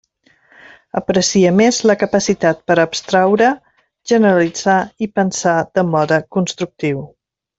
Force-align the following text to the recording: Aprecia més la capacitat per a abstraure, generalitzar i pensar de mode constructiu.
Aprecia 0.99 1.49
més 1.57 1.81
la 1.91 1.95
capacitat 2.03 2.63
per 2.71 2.77
a 2.77 2.85
abstraure, 2.89 3.51
generalitzar 4.15 4.79
i 5.07 5.11
pensar 5.21 5.55
de 5.79 5.87
mode 5.95 6.21
constructiu. 6.39 7.05